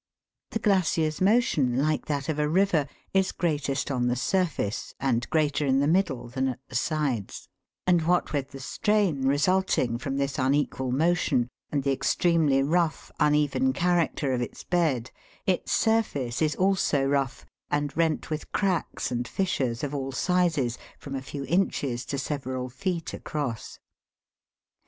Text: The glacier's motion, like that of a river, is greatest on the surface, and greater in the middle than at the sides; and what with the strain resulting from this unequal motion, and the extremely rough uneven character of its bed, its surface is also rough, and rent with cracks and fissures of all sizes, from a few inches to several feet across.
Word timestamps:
The 0.49 0.57
glacier's 0.57 1.21
motion, 1.21 1.79
like 1.79 2.07
that 2.07 2.27
of 2.27 2.39
a 2.39 2.49
river, 2.49 2.87
is 3.13 3.31
greatest 3.31 3.91
on 3.91 4.07
the 4.07 4.15
surface, 4.15 4.95
and 4.99 5.29
greater 5.29 5.63
in 5.63 5.79
the 5.79 5.85
middle 5.87 6.27
than 6.27 6.47
at 6.47 6.59
the 6.69 6.73
sides; 6.75 7.47
and 7.85 8.01
what 8.07 8.33
with 8.33 8.49
the 8.49 8.59
strain 8.59 9.27
resulting 9.27 9.99
from 9.99 10.17
this 10.17 10.39
unequal 10.39 10.91
motion, 10.91 11.49
and 11.71 11.83
the 11.83 11.91
extremely 11.91 12.63
rough 12.63 13.11
uneven 13.19 13.73
character 13.73 14.33
of 14.33 14.41
its 14.41 14.63
bed, 14.63 15.11
its 15.45 15.71
surface 15.71 16.41
is 16.41 16.55
also 16.55 17.05
rough, 17.05 17.45
and 17.69 17.95
rent 17.95 18.31
with 18.31 18.51
cracks 18.51 19.11
and 19.11 19.27
fissures 19.27 19.83
of 19.83 19.93
all 19.93 20.11
sizes, 20.11 20.79
from 20.97 21.13
a 21.13 21.21
few 21.21 21.45
inches 21.45 22.05
to 22.05 22.17
several 22.17 22.69
feet 22.69 23.13
across. 23.13 23.77